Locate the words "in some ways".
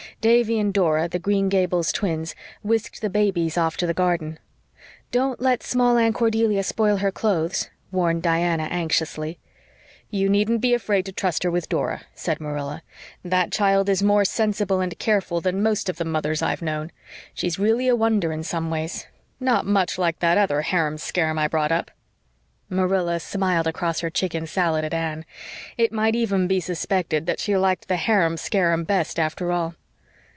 18.31-19.07